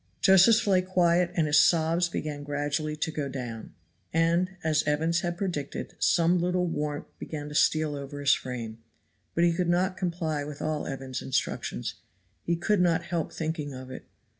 [0.19, 3.75] Josephs lay quiet and his sobs began gradually to go down,
[4.11, 8.79] and, as Evans had predicted, some little warmth began to steal over his frame;
[9.35, 12.01] but he could not comply with all Evans's instructions;
[12.41, 14.07] he could not help thinking of it.